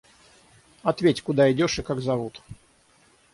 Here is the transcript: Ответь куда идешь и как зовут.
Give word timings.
Ответь 0.81 1.21
куда 1.21 1.51
идешь 1.51 1.77
и 1.77 1.83
как 1.83 2.01
зовут. 2.01 2.41